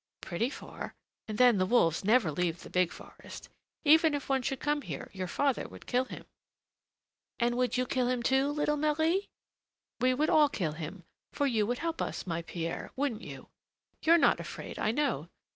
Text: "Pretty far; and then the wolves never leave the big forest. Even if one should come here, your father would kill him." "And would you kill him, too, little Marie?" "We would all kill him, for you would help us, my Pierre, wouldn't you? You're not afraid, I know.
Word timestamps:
"Pretty 0.19 0.49
far; 0.49 0.95
and 1.27 1.37
then 1.37 1.59
the 1.59 1.65
wolves 1.67 2.03
never 2.03 2.31
leave 2.31 2.63
the 2.63 2.71
big 2.71 2.91
forest. 2.91 3.49
Even 3.85 4.15
if 4.15 4.29
one 4.29 4.41
should 4.41 4.59
come 4.59 4.81
here, 4.81 5.11
your 5.13 5.27
father 5.27 5.67
would 5.67 5.85
kill 5.85 6.05
him." 6.05 6.25
"And 7.39 7.55
would 7.55 7.77
you 7.77 7.85
kill 7.85 8.07
him, 8.07 8.23
too, 8.23 8.47
little 8.47 8.77
Marie?" 8.77 9.29
"We 9.99 10.15
would 10.15 10.31
all 10.31 10.49
kill 10.49 10.71
him, 10.71 11.03
for 11.33 11.45
you 11.45 11.67
would 11.67 11.77
help 11.77 12.01
us, 12.01 12.25
my 12.25 12.41
Pierre, 12.41 12.91
wouldn't 12.95 13.21
you? 13.21 13.49
You're 14.01 14.17
not 14.17 14.39
afraid, 14.39 14.79
I 14.79 14.89
know. 14.89 15.29